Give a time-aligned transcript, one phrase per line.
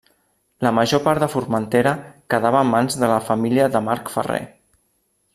[0.67, 1.91] La major part de Formentera
[2.35, 4.41] quedava en mans de la família de Marc Ferrer.